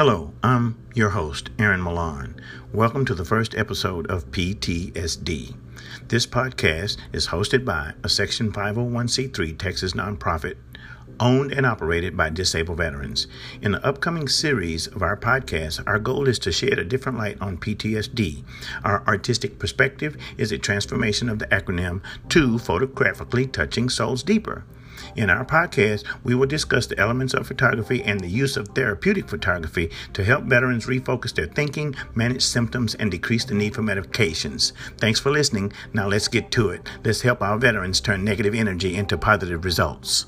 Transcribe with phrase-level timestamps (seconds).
[0.00, 2.40] Hello, I'm your host, Aaron Milan.
[2.72, 5.54] Welcome to the first episode of PTSD.
[6.08, 10.56] This podcast is hosted by a Section 501c3 Texas nonprofit
[11.20, 13.26] owned and operated by disabled veterans.
[13.60, 17.36] In the upcoming series of our podcast, our goal is to shed a different light
[17.42, 18.42] on PTSD.
[18.82, 24.64] Our artistic perspective is a transformation of the acronym to photographically touching souls deeper.
[25.16, 29.28] In our podcast, we will discuss the elements of photography and the use of therapeutic
[29.28, 34.72] photography to help veterans refocus their thinking, manage symptoms, and decrease the need for medications.
[34.98, 35.72] Thanks for listening.
[35.92, 36.88] Now let's get to it.
[37.04, 40.26] Let's help our veterans turn negative energy into positive results.